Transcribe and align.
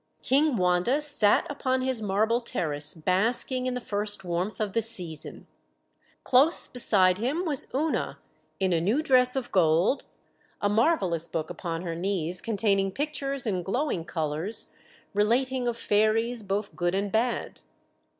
King 0.23 0.57
Wanda 0.57 0.99
sat 0.99 1.45
upon 1.47 1.83
his 1.83 2.01
marble 2.01 2.39
terrace 2.41 2.95
basking 2.95 3.67
in 3.67 3.75
the 3.75 3.79
first 3.79 4.25
warmth 4.25 4.59
of 4.59 4.73
the 4.73 4.81
season. 4.81 5.45
Close 6.23 6.67
beside 6.67 7.19
him 7.19 7.45
was 7.45 7.67
Oona 7.71 8.17
in 8.59 8.73
a 8.73 8.81
new 8.81 9.03
dress 9.03 9.35
of 9.35 9.51
gold, 9.51 10.05
a 10.59 10.67
marvellous 10.67 11.27
book 11.27 11.51
upon 11.51 11.83
her 11.83 11.93
knees 11.93 12.41
containing 12.41 12.91
pictures 12.91 13.45
in 13.45 13.61
glowing 13.61 14.03
colours, 14.03 14.73
relating 15.13 15.67
of 15.67 15.77
fairies, 15.77 16.41
both 16.41 16.75
good 16.75 16.95
and 16.95 17.11
bad. 17.11 17.61